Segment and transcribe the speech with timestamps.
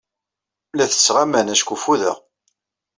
[0.75, 2.15] La ttesseɣ aman acku fudeɣ.